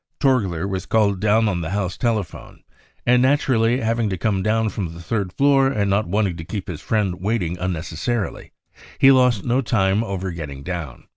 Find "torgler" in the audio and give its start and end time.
0.19-0.67